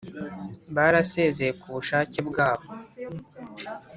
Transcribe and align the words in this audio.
Barasezeye 0.75 1.51
Ku 1.59 1.67
Bushake 1.75 2.19
Bwabo 2.29 2.67